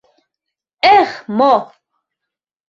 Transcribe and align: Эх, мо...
Эх, 0.97 1.11
мо... 1.37 1.53